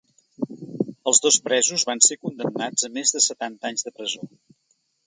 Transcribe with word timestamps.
Els 1.11 1.21
dos 1.27 1.37
presos 1.49 1.85
van 1.91 2.03
ser 2.07 2.19
condemnats 2.23 2.89
a 2.89 2.93
més 2.99 3.17
de 3.19 3.25
setanta 3.31 3.73
anys 3.73 3.89
de 3.89 3.97
presó. 4.01 4.29